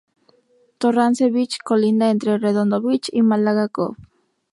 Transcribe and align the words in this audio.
Torrance 0.79 1.29
Beach 1.29 1.57
colinda 1.61 2.09
entre 2.09 2.39
Redondo 2.39 2.81
Beach 2.81 3.09
y 3.11 3.21
Málaga 3.21 3.67
Cove. 3.67 3.97